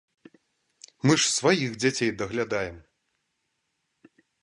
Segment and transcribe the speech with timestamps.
[1.09, 2.83] Мы ж сваіх дзяцей даглядаем!